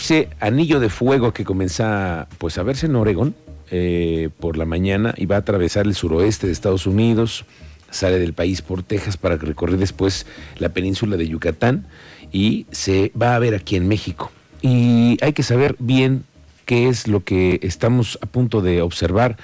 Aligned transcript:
ese 0.00 0.30
anillo 0.40 0.80
de 0.80 0.88
fuego 0.88 1.32
que 1.32 1.44
comienza 1.44 2.26
pues 2.38 2.56
a 2.56 2.62
verse 2.62 2.86
en 2.86 2.96
Oregón 2.96 3.34
eh, 3.70 4.30
por 4.40 4.56
la 4.56 4.64
mañana 4.64 5.14
y 5.16 5.26
va 5.26 5.36
a 5.36 5.40
atravesar 5.40 5.86
el 5.86 5.94
suroeste 5.94 6.46
de 6.46 6.54
Estados 6.54 6.86
Unidos, 6.86 7.44
sale 7.90 8.18
del 8.18 8.32
país 8.32 8.62
por 8.62 8.82
Texas 8.82 9.18
para 9.18 9.36
recorrer 9.36 9.76
después 9.76 10.26
la 10.58 10.70
península 10.70 11.18
de 11.18 11.28
Yucatán 11.28 11.86
y 12.32 12.66
se 12.70 13.12
va 13.20 13.34
a 13.34 13.38
ver 13.38 13.54
aquí 13.54 13.76
en 13.76 13.88
México. 13.88 14.32
Y 14.62 15.18
hay 15.20 15.34
que 15.34 15.42
saber 15.42 15.76
bien 15.78 16.24
qué 16.64 16.88
es 16.88 17.06
lo 17.06 17.22
que 17.22 17.60
estamos 17.62 18.18
a 18.22 18.26
punto 18.26 18.62
de 18.62 18.80
observar. 18.80 19.36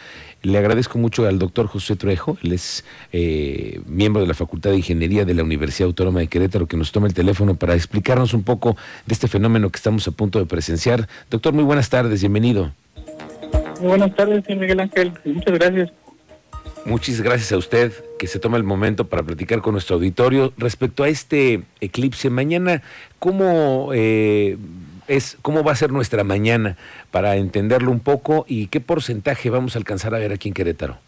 Le 0.42 0.58
agradezco 0.58 0.98
mucho 0.98 1.26
al 1.26 1.38
doctor 1.38 1.66
José 1.66 1.96
Trejo, 1.96 2.38
él 2.42 2.52
es 2.52 2.84
eh, 3.12 3.80
miembro 3.86 4.22
de 4.22 4.28
la 4.28 4.34
Facultad 4.34 4.70
de 4.70 4.76
Ingeniería 4.76 5.24
de 5.24 5.34
la 5.34 5.42
Universidad 5.42 5.88
Autónoma 5.88 6.20
de 6.20 6.28
Querétaro, 6.28 6.66
que 6.66 6.76
nos 6.76 6.92
toma 6.92 7.08
el 7.08 7.14
teléfono 7.14 7.56
para 7.56 7.74
explicarnos 7.74 8.32
un 8.32 8.44
poco 8.44 8.76
de 9.06 9.14
este 9.14 9.28
fenómeno 9.28 9.70
que 9.70 9.76
estamos 9.76 10.06
a 10.06 10.12
punto 10.12 10.38
de 10.38 10.46
presenciar. 10.46 11.08
Doctor, 11.30 11.52
muy 11.52 11.64
buenas 11.64 11.90
tardes, 11.90 12.20
bienvenido. 12.20 12.72
Muy 13.80 13.88
buenas 13.88 14.14
tardes, 14.14 14.44
señor 14.44 14.60
Miguel 14.60 14.80
Ángel, 14.80 15.12
muchas 15.24 15.54
gracias. 15.54 15.92
Muchas 16.84 17.20
gracias 17.20 17.50
a 17.50 17.56
usted 17.56 17.92
que 18.16 18.28
se 18.28 18.38
toma 18.38 18.56
el 18.56 18.62
momento 18.62 19.08
para 19.08 19.24
platicar 19.24 19.60
con 19.60 19.72
nuestro 19.72 19.96
auditorio 19.96 20.52
respecto 20.56 21.02
a 21.02 21.08
este 21.08 21.62
eclipse. 21.80 22.30
Mañana, 22.30 22.82
¿cómo 23.18 23.90
eh, 23.92 24.56
es, 25.08 25.36
cómo 25.42 25.62
va 25.62 25.72
a 25.72 25.76
ser 25.76 25.92
nuestra 25.92 26.24
mañana 26.24 26.76
para 27.10 27.36
entenderlo 27.36 27.90
un 27.90 28.00
poco 28.00 28.44
y 28.48 28.68
qué 28.68 28.80
porcentaje 28.80 29.50
vamos 29.50 29.74
a 29.74 29.78
alcanzar 29.78 30.14
a 30.14 30.18
ver 30.18 30.32
aquí 30.32 30.48
en 30.48 30.54
Querétaro. 30.54 30.98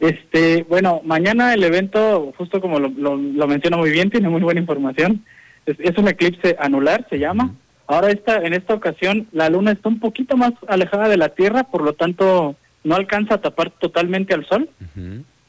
Este, 0.00 0.64
bueno, 0.68 1.00
mañana 1.04 1.54
el 1.54 1.62
evento, 1.62 2.32
justo 2.36 2.60
como 2.60 2.80
lo, 2.80 2.88
lo, 2.88 3.46
menciona 3.46 3.76
muy 3.76 3.90
bien, 3.90 4.10
tiene 4.10 4.28
muy 4.28 4.40
buena 4.40 4.60
información. 4.60 5.24
Es, 5.64 5.96
un 5.96 6.08
eclipse 6.08 6.56
anular, 6.58 7.06
se 7.08 7.20
llama. 7.20 7.54
Ahora 7.86 8.10
esta, 8.10 8.38
en 8.38 8.52
esta 8.52 8.74
ocasión 8.74 9.28
la 9.30 9.48
luna 9.48 9.70
está 9.70 9.88
un 9.88 10.00
poquito 10.00 10.36
más 10.36 10.54
alejada 10.66 11.08
de 11.08 11.16
la 11.16 11.28
Tierra, 11.28 11.64
por 11.64 11.82
lo 11.82 11.92
tanto 11.92 12.56
no 12.82 12.96
alcanza 12.96 13.34
a 13.34 13.40
tapar 13.40 13.70
totalmente 13.70 14.34
al 14.34 14.44
Sol. 14.46 14.68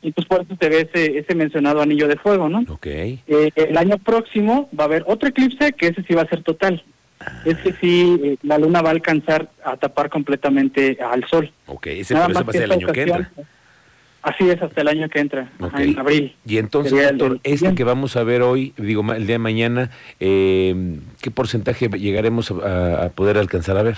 Y 0.04 0.12
pues 0.12 0.28
por 0.28 0.42
eso 0.42 0.56
se 0.60 0.70
ve 0.70 0.82
ese, 0.82 1.18
ese 1.18 1.34
mencionado 1.34 1.82
anillo 1.82 2.10
de 2.10 2.18
fuego, 2.18 2.50
¿no? 2.50 2.66
Ok. 2.70 2.86
Eh, 2.86 3.20
el 3.56 3.78
año 3.78 3.98
próximo 3.98 4.70
va 4.78 4.84
a 4.84 4.88
haber 4.88 5.06
otro 5.08 5.30
eclipse 5.30 5.72
que 5.72 5.88
ese 5.88 6.04
sí 6.04 6.14
va 6.14 6.24
a 6.24 6.28
ser 6.28 6.44
total. 6.44 6.84
Ah. 7.22 7.42
Ese 7.46 7.74
sí, 7.80 8.20
eh, 8.22 8.38
la 8.44 8.58
luna 8.58 8.82
va 8.82 8.90
a 8.90 8.92
alcanzar 8.92 9.50
a 9.64 9.78
tapar 9.78 10.10
completamente 10.10 10.98
al 11.02 11.26
sol. 11.30 11.52
Ok, 11.68 11.88
ese 11.88 12.14
va 12.16 12.26
a 12.26 12.52
ser 12.52 12.64
el 12.64 12.72
año 12.74 12.88
que 12.92 13.02
entra. 13.04 13.32
Así 14.22 14.50
es, 14.50 14.62
hasta 14.62 14.82
el 14.82 14.88
año 14.88 15.10
que 15.10 15.20
entra, 15.20 15.52
en 15.78 16.00
abril. 16.00 16.34
Y 16.46 16.58
entonces, 16.58 17.18
doctor, 17.18 17.40
este 17.44 17.76
que 17.76 17.84
vamos 17.84 18.16
a 18.16 18.24
ver 18.24 18.42
hoy, 18.42 18.74
digo, 18.78 19.04
el 19.14 19.28
día 19.28 19.36
de 19.36 19.40
mañana, 19.40 19.92
eh, 20.22 20.98
¿qué 21.22 21.30
porcentaje 21.30 21.90
llegaremos 21.90 22.50
a 22.52 23.10
poder 23.16 23.38
alcanzar 23.38 23.78
a 23.78 23.84
ver? 23.84 23.98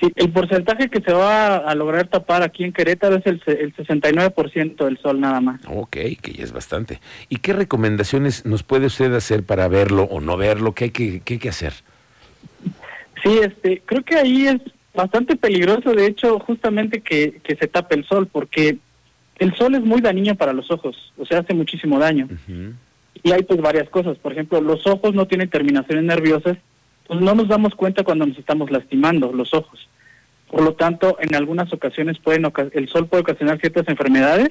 Sí, 0.00 0.12
el 0.16 0.30
porcentaje 0.30 0.88
que 0.88 1.00
se 1.00 1.12
va 1.12 1.56
a 1.58 1.74
lograr 1.74 2.08
tapar 2.08 2.42
aquí 2.42 2.64
en 2.64 2.72
Querétaro 2.72 3.16
es 3.16 3.26
el, 3.26 3.40
el 3.46 3.74
69% 3.76 4.84
del 4.84 4.98
sol 4.98 5.20
nada 5.20 5.40
más. 5.40 5.60
Ok, 5.68 5.96
que 6.20 6.32
ya 6.36 6.42
es 6.42 6.52
bastante. 6.52 7.00
¿Y 7.28 7.36
qué 7.36 7.52
recomendaciones 7.52 8.44
nos 8.44 8.64
puede 8.64 8.86
usted 8.86 9.14
hacer 9.14 9.44
para 9.44 9.68
verlo 9.68 10.04
o 10.04 10.20
no 10.20 10.36
verlo? 10.36 10.72
¿Qué 10.72 10.84
hay 10.84 10.90
que, 10.90 11.20
qué 11.24 11.34
hay 11.34 11.40
que 11.40 11.48
hacer? 11.48 11.74
Sí, 13.22 13.38
este, 13.40 13.82
creo 13.86 14.02
que 14.02 14.16
ahí 14.16 14.48
es 14.48 14.60
bastante 14.94 15.36
peligroso, 15.36 15.92
de 15.92 16.06
hecho, 16.06 16.40
justamente 16.40 17.00
que, 17.00 17.40
que 17.44 17.54
se 17.54 17.68
tape 17.68 17.94
el 17.94 18.04
sol, 18.04 18.28
porque 18.30 18.78
el 19.38 19.54
sol 19.56 19.74
es 19.74 19.82
muy 19.82 20.00
dañino 20.00 20.34
para 20.34 20.52
los 20.52 20.70
ojos, 20.70 21.12
o 21.16 21.24
sea, 21.24 21.40
hace 21.40 21.54
muchísimo 21.54 21.98
daño. 21.98 22.28
Y 23.22 23.32
hay 23.32 23.42
pues 23.42 23.60
varias 23.60 23.88
cosas, 23.88 24.18
por 24.18 24.32
ejemplo, 24.32 24.60
los 24.60 24.86
ojos 24.86 25.14
no 25.14 25.26
tienen 25.26 25.48
terminaciones 25.48 26.04
nerviosas 26.04 26.58
pues 27.06 27.20
no 27.20 27.34
nos 27.34 27.48
damos 27.48 27.74
cuenta 27.74 28.04
cuando 28.04 28.26
nos 28.26 28.38
estamos 28.38 28.70
lastimando 28.70 29.32
los 29.32 29.52
ojos. 29.54 29.88
Por 30.50 30.62
lo 30.62 30.74
tanto, 30.74 31.16
en 31.20 31.34
algunas 31.34 31.72
ocasiones 31.72 32.18
pueden 32.18 32.50
el 32.72 32.88
sol 32.88 33.06
puede 33.06 33.22
ocasionar 33.22 33.58
ciertas 33.58 33.88
enfermedades 33.88 34.50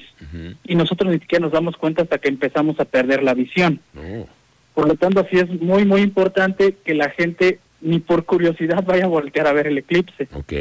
y 0.65 0.75
nosotros 0.75 1.11
ni 1.11 1.19
siquiera 1.19 1.43
nos 1.43 1.53
damos 1.53 1.77
cuenta 1.77 2.01
hasta 2.01 2.17
que 2.17 2.27
empezamos 2.27 2.79
a 2.79 2.85
perder 2.85 3.23
la 3.23 3.33
visión. 3.33 3.79
Oh. 3.97 4.27
Por 4.73 4.87
lo 4.87 4.95
tanto, 4.95 5.21
así 5.21 5.37
es 5.37 5.49
muy, 5.61 5.85
muy 5.85 6.01
importante 6.01 6.75
que 6.83 6.93
la 6.93 7.09
gente 7.09 7.59
ni 7.83 7.99
por 7.99 8.25
curiosidad 8.25 8.83
vaya 8.87 9.05
a 9.05 9.07
voltear 9.07 9.47
a 9.47 9.53
ver 9.53 9.67
el 9.67 9.77
eclipse. 9.77 10.27
Ok, 10.33 10.53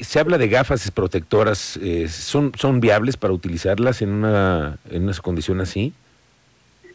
se 0.00 0.18
habla 0.18 0.38
de 0.38 0.48
gafas 0.48 0.90
protectoras, 0.90 1.78
eh, 1.82 2.08
¿son, 2.08 2.52
¿son 2.56 2.80
viables 2.80 3.16
para 3.16 3.34
utilizarlas 3.34 4.00
en 4.02 4.10
una, 4.10 4.78
en 4.90 5.04
una 5.04 5.14
condición 5.14 5.60
así? 5.60 5.92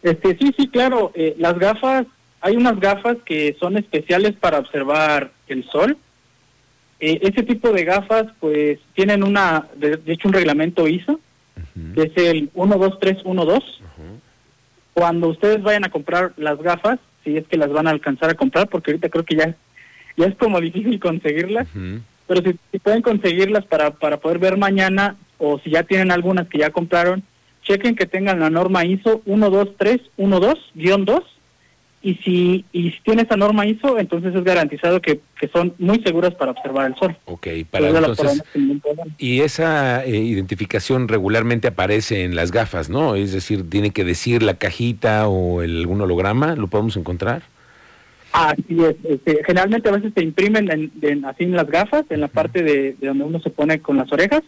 Este, 0.01 0.35
sí, 0.37 0.53
sí, 0.57 0.67
claro, 0.67 1.11
eh, 1.13 1.35
las 1.37 1.59
gafas 1.59 2.07
hay 2.41 2.55
unas 2.55 2.79
gafas 2.79 3.17
que 3.23 3.55
son 3.59 3.77
especiales 3.77 4.33
para 4.33 4.57
observar 4.59 5.31
el 5.47 5.63
sol. 5.69 5.97
Eh, 6.99 7.19
ese 7.21 7.43
tipo 7.43 7.71
de 7.71 7.85
gafas 7.85 8.27
pues 8.39 8.79
tienen 8.93 9.23
una, 9.23 9.67
de, 9.75 9.99
hecho 10.07 10.27
un 10.27 10.33
reglamento 10.33 10.87
ISO, 10.87 11.19
que 11.95 12.03
es 12.03 12.11
el 12.17 12.49
12312. 12.53 13.65
Cuando 14.93 15.27
ustedes 15.29 15.61
vayan 15.61 15.85
a 15.85 15.89
comprar 15.89 16.33
las 16.35 16.61
gafas, 16.61 16.99
si 17.23 17.37
es 17.37 17.45
que 17.47 17.57
las 17.57 17.71
van 17.71 17.87
a 17.87 17.91
alcanzar 17.91 18.31
a 18.31 18.35
comprar, 18.35 18.67
porque 18.67 18.91
ahorita 18.91 19.09
creo 19.09 19.23
que 19.23 19.35
ya, 19.35 19.55
ya 20.17 20.25
es 20.25 20.35
como 20.35 20.59
difícil 20.59 20.99
conseguirlas, 20.99 21.67
pero 22.27 22.41
si, 22.41 22.57
si, 22.71 22.79
pueden 22.79 23.03
conseguirlas 23.03 23.65
para, 23.65 23.91
para 23.91 24.17
poder 24.17 24.39
ver 24.39 24.57
mañana, 24.57 25.15
o 25.37 25.59
si 25.59 25.69
ya 25.69 25.83
tienen 25.83 26.11
algunas 26.11 26.47
que 26.47 26.57
ya 26.57 26.71
compraron, 26.71 27.23
chequen 27.63 27.95
que 27.95 28.07
tengan 28.07 28.39
la 28.39 28.49
norma 28.49 28.83
ISO 28.85 29.23
12312-2 29.25 31.23
y 32.03 32.15
si, 32.15 32.65
y 32.71 32.91
si 32.91 32.99
tiene 33.01 33.21
esa 33.21 33.37
norma 33.37 33.65
ISO, 33.65 33.99
entonces 33.99 34.33
es 34.33 34.43
garantizado 34.43 35.01
que, 35.01 35.19
que 35.39 35.47
son 35.49 35.73
muy 35.77 36.01
seguras 36.01 36.33
para 36.33 36.51
observar 36.51 36.87
el 36.87 36.95
sol. 36.95 37.15
Ok, 37.25 37.47
para 37.69 37.89
entonces, 37.89 38.43
y 39.19 39.41
esa 39.41 40.03
eh, 40.03 40.17
identificación 40.17 41.07
regularmente 41.07 41.67
aparece 41.67 42.23
en 42.23 42.35
las 42.35 42.51
gafas, 42.51 42.89
¿no? 42.89 43.15
Es 43.15 43.33
decir, 43.33 43.69
tiene 43.69 43.91
que 43.91 44.03
decir 44.03 44.41
la 44.41 44.55
cajita 44.55 45.27
o 45.27 45.61
el, 45.61 45.77
algún 45.81 46.01
holograma, 46.01 46.55
¿lo 46.55 46.67
podemos 46.67 46.97
encontrar? 46.97 47.43
Así 48.31 48.83
es, 48.83 48.95
este, 49.03 49.43
generalmente 49.45 49.89
a 49.89 49.91
veces 49.91 50.13
se 50.15 50.23
imprimen 50.23 50.91
en, 51.01 51.25
así 51.25 51.43
en 51.43 51.55
las 51.55 51.67
gafas, 51.67 52.05
en 52.09 52.21
la 52.21 52.29
parte 52.29 52.63
de, 52.63 52.93
de 52.93 53.07
donde 53.07 53.25
uno 53.25 53.39
se 53.41 53.49
pone 53.49 53.79
con 53.79 53.97
las 53.97 54.11
orejas, 54.11 54.41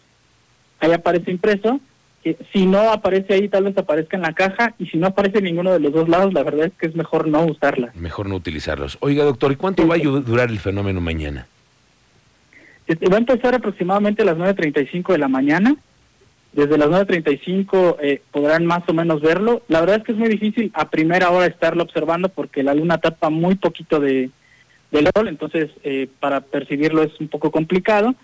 ahí 0.80 0.90
aparece 0.90 1.30
impreso, 1.30 1.80
si 2.52 2.66
no 2.66 2.90
aparece 2.90 3.34
ahí, 3.34 3.48
tal 3.48 3.64
vez 3.64 3.76
aparezca 3.76 4.16
en 4.16 4.22
la 4.22 4.32
caja, 4.32 4.74
y 4.78 4.86
si 4.86 4.96
no 4.96 5.08
aparece 5.08 5.38
en 5.38 5.44
ninguno 5.44 5.72
de 5.72 5.80
los 5.80 5.92
dos 5.92 6.08
lados, 6.08 6.32
la 6.32 6.42
verdad 6.42 6.66
es 6.66 6.72
que 6.72 6.86
es 6.86 6.96
mejor 6.96 7.28
no 7.28 7.44
usarla. 7.44 7.92
Mejor 7.94 8.28
no 8.28 8.36
utilizarlos. 8.36 8.96
Oiga, 9.00 9.24
doctor, 9.24 9.52
¿y 9.52 9.56
cuánto 9.56 9.86
va 9.86 9.96
a 9.96 9.98
durar 9.98 10.50
el 10.50 10.58
fenómeno 10.58 11.00
mañana? 11.00 11.46
Este, 12.86 13.08
va 13.08 13.16
a 13.16 13.20
empezar 13.20 13.54
aproximadamente 13.54 14.22
a 14.22 14.24
las 14.24 14.36
9.35 14.36 15.12
de 15.12 15.18
la 15.18 15.28
mañana. 15.28 15.76
Desde 16.52 16.78
las 16.78 16.88
9.35 16.88 17.96
eh, 18.00 18.22
podrán 18.30 18.64
más 18.64 18.82
o 18.88 18.94
menos 18.94 19.20
verlo. 19.20 19.62
La 19.68 19.80
verdad 19.80 19.96
es 19.96 20.04
que 20.04 20.12
es 20.12 20.18
muy 20.18 20.28
difícil 20.28 20.70
a 20.74 20.88
primera 20.88 21.30
hora 21.30 21.46
estarlo 21.46 21.82
observando 21.82 22.28
porque 22.28 22.62
la 22.62 22.74
luna 22.74 22.98
tapa 22.98 23.28
muy 23.28 23.56
poquito 23.56 23.98
de, 24.00 24.30
del 24.90 25.08
sol, 25.14 25.28
entonces 25.28 25.70
eh, 25.82 26.08
para 26.20 26.40
percibirlo 26.40 27.02
es 27.02 27.18
un 27.20 27.28
poco 27.28 27.50
complicado 27.50 28.14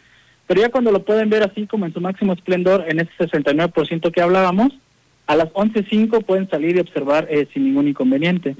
pero 0.51 0.63
ya 0.63 0.71
cuando 0.71 0.91
lo 0.91 1.05
pueden 1.05 1.31
ver 1.31 1.45
así 1.45 1.69
como 1.69 1.87
en 1.87 1.93
su 1.93 2.01
máximo 2.01 2.33
esplendor, 2.33 2.85
en 2.89 2.99
ese 2.99 3.13
69% 3.19 4.11
que 4.11 4.21
hablábamos, 4.21 4.73
a 5.29 5.37
las 5.37 5.49
11.05 5.51 6.25
pueden 6.25 6.51
salir 6.51 6.75
y 6.75 6.81
observar 6.81 7.29
eh, 7.31 7.47
sin 7.55 7.67
ningún 7.67 7.87
inconveniente. 7.87 8.57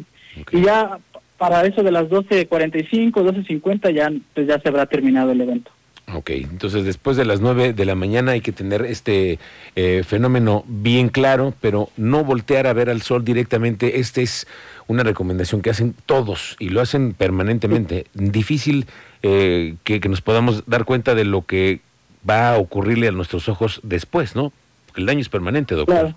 Y 0.53 0.63
ya 0.63 1.01
para 1.37 1.67
eso 1.67 1.83
de 1.83 1.91
las 1.91 2.05
12.45, 2.05 3.11
12.50 3.11 3.93
ya, 3.93 4.09
pues 4.35 4.47
ya 4.47 4.61
se 4.61 4.69
habrá 4.69 4.87
terminado 4.87 5.33
el 5.33 5.41
evento. 5.41 5.73
Ok, 6.15 6.31
entonces 6.31 6.85
después 6.85 7.17
de 7.17 7.25
las 7.25 7.41
9 7.41 7.73
de 7.73 7.85
la 7.85 7.97
mañana 7.97 8.33
hay 8.33 8.41
que 8.41 8.53
tener 8.53 8.83
este 8.83 9.41
eh, 9.75 10.05
fenómeno 10.07 10.65
bien 10.69 11.09
claro, 11.09 11.55
pero 11.61 11.91
no 11.97 12.23
voltear 12.23 12.69
a 12.69 12.73
ver 12.73 12.89
al 12.89 13.03
sol 13.03 13.25
directamente. 13.25 13.99
Esta 13.99 14.21
es 14.21 14.47
una 14.87 15.03
recomendación 15.03 15.61
que 15.61 15.71
hacen 15.71 15.97
todos 16.07 16.55
y 16.61 16.69
lo 16.69 16.81
hacen 16.81 17.15
permanentemente. 17.15 18.07
Difícil 18.15 18.87
eh, 19.23 19.77
que, 19.85 20.01
nos 20.09 20.21
podamos 20.21 20.65
dar 20.67 20.85
cuenta 20.85 21.15
de 21.15 21.25
lo 21.25 21.47
que 21.47 21.81
va 22.29 22.55
a 22.55 22.59
ocurrirle 22.59 23.09
a 23.09 23.13
nuestros 23.13 23.49
ojos 23.49 23.81
después, 23.83 24.35
¿no? 24.35 24.53
Porque 24.87 25.01
el 25.01 25.07
daño 25.07 25.21
es 25.21 25.29
permanente, 25.29 25.75
doctor. 25.75 26.15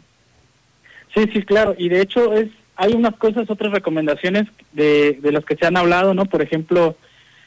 Sí, 1.14 1.30
sí, 1.32 1.44
claro. 1.44 1.76
Y 1.78 1.90
de 1.90 2.02
hecho 2.02 2.34
es 2.34 2.50
hay 2.76 2.94
unas 2.94 3.16
cosas, 3.16 3.50
otras 3.50 3.72
recomendaciones 3.72 4.48
de, 4.72 5.20
de 5.22 5.32
las 5.32 5.46
que 5.46 5.56
se 5.56 5.66
han 5.66 5.78
hablado, 5.78 6.14
¿no? 6.14 6.26
Por 6.26 6.42
ejemplo, 6.42 6.98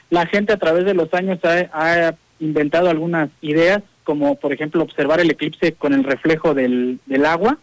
la 0.09 0.25
gente 0.25 0.53
a 0.53 0.57
través 0.57 0.85
de 0.85 0.93
los 0.93 1.13
años 1.13 1.39
ha, 1.43 2.15
inventado 2.39 2.89
algunas 2.89 3.29
ideas, 3.41 3.81
como 4.03 4.35
por 4.35 4.53
ejemplo 4.53 4.83
observar 4.83 5.19
el 5.19 5.31
eclipse 5.31 5.73
con 5.73 5.91
el 5.93 6.03
reflejo 6.03 6.53
del, 6.53 6.99
del 7.07 7.25
agua, 7.25 7.57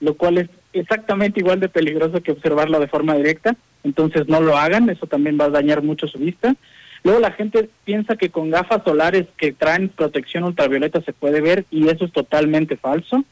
lo 0.00 0.14
cual 0.14 0.38
es 0.38 0.48
exactamente 0.72 1.40
igual 1.40 1.60
de 1.60 1.68
peligroso 1.68 2.22
que 2.22 2.32
observarlo 2.32 2.80
de 2.80 2.88
forma 2.88 3.14
directa. 3.14 3.54
Entonces 3.84 4.26
no 4.26 4.40
lo 4.40 4.56
hagan, 4.56 4.88
eso 4.88 5.06
también 5.06 5.38
va 5.38 5.44
a 5.44 5.50
dañar 5.50 5.82
mucho 5.82 6.08
su 6.08 6.18
vista. 6.18 6.56
Luego 7.04 7.20
la 7.20 7.32
gente 7.32 7.68
piensa 7.84 8.16
que 8.16 8.30
con 8.30 8.50
gafas 8.50 8.82
solares 8.82 9.26
que 9.36 9.52
traen 9.52 9.90
protección 9.90 10.42
ultravioleta 10.42 11.02
se 11.02 11.12
puede 11.12 11.42
ver 11.42 11.66
y 11.70 11.88
eso 11.88 12.06
es 12.06 12.12
totalmente 12.12 12.78
falso. 12.78 13.24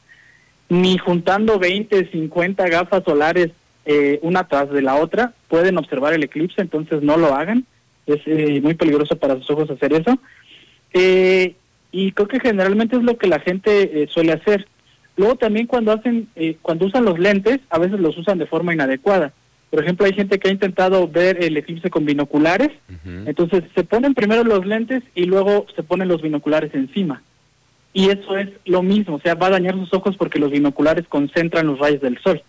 Ni 0.69 0.99
juntando 0.99 1.57
20, 1.57 2.11
50 2.11 2.69
gafas 2.69 3.03
solares 3.03 3.49
eh, 3.85 4.19
una 4.21 4.47
tras 4.47 4.69
de 4.69 4.83
la 4.83 4.95
otra 4.95 5.33
pueden 5.49 5.77
observar 5.79 6.13
el 6.13 6.23
eclipse, 6.23 6.61
entonces 6.61 7.01
no 7.01 7.17
lo 7.17 7.33
hagan. 7.33 7.65
es 8.05 8.21
eh, 8.27 8.61
muy 8.61 8.75
peligroso 8.75 9.15
para 9.15 9.37
sus 9.37 9.49
ojos 9.49 9.71
hacer 9.71 9.91
eso. 9.93 10.19
Eh, 10.93 11.55
y 11.91 12.11
creo 12.11 12.27
que 12.27 12.39
generalmente 12.39 12.95
es 12.95 13.03
lo 13.03 13.17
que 13.17 13.27
la 13.27 13.39
gente 13.39 14.07
suele 14.07 14.33
hacer. 14.33 14.67
Luego 15.17 15.35
también 15.35 15.65
cuando 15.65 15.91
hacen, 15.91 16.27
cuando 16.61 16.85
usan 16.85 17.05
los 17.05 17.19
lentes, 17.19 17.59
a 17.69 17.77
veces 17.79 17.99
los 17.99 18.17
usan 18.17 18.37
de 18.37 18.47
forma 18.47 18.73
inadecuada. 18.73 19.33
Por 19.73 19.81
ejemplo, 19.83 20.05
hay 20.05 20.13
gente 20.13 20.37
que 20.37 20.49
ha 20.49 20.51
intentado 20.51 21.07
ver 21.07 21.43
el 21.43 21.57
eclipse 21.57 21.89
con 21.89 22.05
binoculares, 22.05 22.69
entonces 23.25 23.63
se 23.73 23.83
ponen 23.83 24.13
primero 24.13 24.43
los 24.43 24.67
lentes 24.67 25.01
y 25.15 25.25
luego 25.25 25.65
se 25.75 25.81
ponen 25.81 26.09
los 26.09 26.21
binoculares 26.21 26.75
encima 26.75 27.23
y 27.91 28.09
eso 28.09 28.37
es 28.37 28.49
lo 28.65 28.81
mismo, 28.81 29.15
o 29.15 29.19
sea, 29.19 29.35
va 29.35 29.47
a 29.47 29.51
dañar 29.51 29.75
sus 29.75 29.93
ojos 29.93 30.15
porque 30.15 30.39
los 30.39 30.51
binoculares 30.51 31.07
concentran 31.07 31.65
los 31.67 31.79
rayos 31.79 32.01
del 32.01 32.19
sol. 32.19 32.41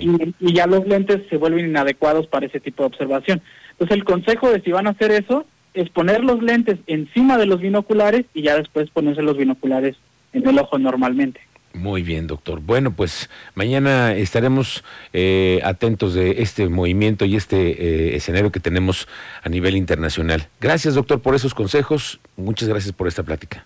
y, 0.00 0.52
ya 0.52 0.66
los 0.66 0.86
lentes 0.86 1.22
se 1.30 1.38
vuelven 1.38 1.66
inadecuados 1.66 2.26
para 2.26 2.44
ese 2.46 2.60
tipo 2.60 2.82
de 2.82 2.88
observación. 2.88 3.42
Entonces 3.72 3.96
el 3.96 4.04
consejo 4.04 4.50
de 4.50 4.60
si 4.60 4.70
van 4.70 4.86
a 4.86 4.90
hacer 4.90 5.10
eso 5.12 5.46
es 5.72 5.88
poner 5.90 6.24
los 6.24 6.42
lentes 6.42 6.78
encima 6.86 7.38
de 7.38 7.46
los 7.46 7.60
binoculares 7.60 8.26
y 8.34 8.42
ya 8.42 8.56
después 8.56 8.90
ponerse 8.90 9.22
los 9.22 9.38
binoculares 9.38 9.96
en 10.32 10.46
el 10.46 10.58
ojo 10.58 10.78
normalmente. 10.78 11.40
Muy 11.78 12.02
bien, 12.02 12.26
doctor. 12.26 12.60
Bueno, 12.60 12.92
pues 12.92 13.30
mañana 13.54 14.14
estaremos 14.14 14.84
eh, 15.12 15.60
atentos 15.62 16.14
de 16.14 16.42
este 16.42 16.68
movimiento 16.68 17.24
y 17.24 17.36
este 17.36 17.56
eh, 17.70 18.16
escenario 18.16 18.50
que 18.50 18.60
tenemos 18.60 19.06
a 19.42 19.48
nivel 19.48 19.76
internacional. 19.76 20.48
Gracias, 20.60 20.94
doctor, 20.94 21.20
por 21.22 21.34
esos 21.34 21.54
consejos. 21.54 22.20
Muchas 22.36 22.68
gracias 22.68 22.92
por 22.92 23.06
esta 23.06 23.22
plática 23.22 23.64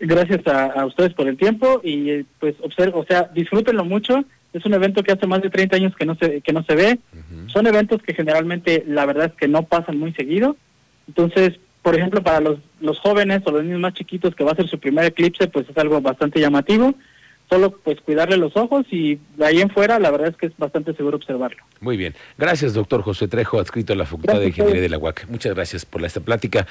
gracias 0.00 0.46
a, 0.46 0.84
ustedes 0.84 1.14
por 1.14 1.28
el 1.28 1.36
tiempo 1.36 1.80
y 1.82 2.24
pues 2.38 2.56
observo, 2.60 3.00
o 3.00 3.04
sea, 3.04 3.30
disfrútenlo 3.32 3.84
mucho. 3.84 4.24
Es 4.52 4.64
un 4.66 4.74
evento 4.74 5.04
que 5.04 5.12
hace 5.12 5.26
más 5.28 5.42
de 5.42 5.50
30 5.50 5.76
años 5.76 5.94
que 5.94 6.04
no 6.04 6.16
se 6.16 6.40
que 6.40 6.52
no 6.52 6.64
se 6.64 6.74
ve. 6.74 6.98
Son 7.46 7.66
eventos 7.66 8.02
que 8.02 8.14
generalmente 8.14 8.84
la 8.86 9.06
verdad 9.06 9.26
es 9.26 9.32
que 9.34 9.46
no 9.46 9.62
pasan 9.62 9.98
muy 9.98 10.12
seguido. 10.12 10.56
Entonces, 11.06 11.60
por 11.82 11.94
ejemplo, 11.96 12.22
para 12.22 12.40
los, 12.40 12.58
los 12.80 12.98
jóvenes 12.98 13.42
o 13.46 13.50
los 13.50 13.64
niños 13.64 13.80
más 13.80 13.94
chiquitos 13.94 14.34
que 14.34 14.44
va 14.44 14.52
a 14.52 14.56
ser 14.56 14.68
su 14.68 14.78
primer 14.78 15.04
eclipse, 15.06 15.48
pues 15.48 15.68
es 15.68 15.76
algo 15.78 16.00
bastante 16.00 16.40
llamativo. 16.40 16.94
Solo 17.48 17.72
pues 17.72 18.00
cuidarle 18.00 18.36
los 18.36 18.56
ojos 18.56 18.86
y 18.92 19.18
de 19.36 19.44
ahí 19.44 19.60
en 19.60 19.70
fuera 19.70 19.98
la 19.98 20.12
verdad 20.12 20.28
es 20.28 20.36
que 20.36 20.46
es 20.46 20.52
bastante 20.56 20.94
seguro 20.94 21.16
observarlo. 21.16 21.64
Muy 21.80 21.96
bien. 21.96 22.14
Gracias, 22.38 22.74
doctor 22.74 23.02
José 23.02 23.26
Trejo, 23.26 23.58
adscrito 23.58 23.92
a 23.92 23.96
la 23.96 24.06
Facultad 24.06 24.38
de 24.38 24.48
Ingeniería 24.48 24.82
de 24.82 24.88
la 24.88 24.98
UAC. 24.98 25.26
Muchas 25.28 25.54
gracias 25.54 25.84
por 25.84 26.04
esta 26.04 26.20
plática. 26.20 26.68